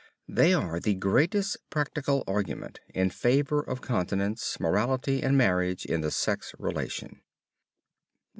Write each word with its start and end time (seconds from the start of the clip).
They 0.27 0.51
are 0.55 0.79
the 0.79 0.95
greatest 0.95 1.57
practical 1.69 2.23
argument 2.25 2.79
in 2.89 3.11
favor 3.11 3.61
of 3.61 3.81
continence, 3.81 4.59
morality 4.59 5.21
and 5.21 5.37
marriage 5.37 5.85
in 5.85 6.01
the 6.01 6.09
sex 6.09 6.55
relation. 6.57 7.21